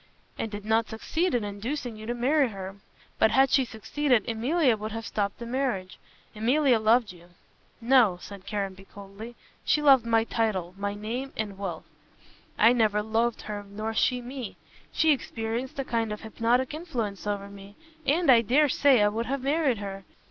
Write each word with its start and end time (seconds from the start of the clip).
"And 0.35 0.49
did 0.49 0.65
not 0.65 0.89
succeed 0.89 1.35
in 1.35 1.43
inducing 1.43 1.95
you 1.95 2.07
to 2.07 2.15
marry 2.15 2.47
her. 2.49 2.77
But 3.19 3.29
had 3.29 3.51
she 3.51 3.63
succeeded, 3.63 4.27
Emilia 4.27 4.75
would 4.75 4.91
have 4.91 5.05
stopped 5.05 5.37
the 5.37 5.45
marriage. 5.45 5.99
Emilia 6.35 6.79
loved 6.79 7.11
you." 7.13 7.27
"No," 7.79 8.17
said 8.19 8.47
Caranby 8.47 8.85
coldly, 8.85 9.35
"she 9.63 9.79
loved 9.79 10.03
my 10.07 10.23
title 10.23 10.69
and 10.69 10.79
my 10.79 10.95
name 10.95 11.33
and 11.37 11.55
wealth. 11.55 11.85
I 12.57 12.73
never 12.73 13.03
loved 13.03 13.43
her 13.43 13.61
nor 13.69 13.93
she 13.93 14.21
me. 14.21 14.57
She 14.91 15.13
exercised 15.13 15.77
a 15.77 15.85
kind 15.85 16.11
of 16.11 16.21
hypnotic 16.21 16.73
influence 16.73 17.27
over 17.27 17.47
me, 17.47 17.75
and 18.03 18.31
I 18.31 18.41
dare 18.41 18.69
say 18.69 19.03
I 19.03 19.07
would 19.07 19.27
have 19.27 19.43
married 19.43 19.77
her. 19.77 20.03